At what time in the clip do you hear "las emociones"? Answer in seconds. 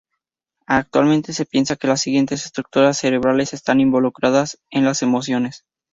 4.83-5.63